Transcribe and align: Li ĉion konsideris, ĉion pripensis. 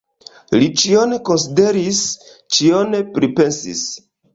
Li 0.55 0.69
ĉion 0.83 1.13
konsideris, 1.29 2.03
ĉion 2.59 3.03
pripensis. 3.15 3.91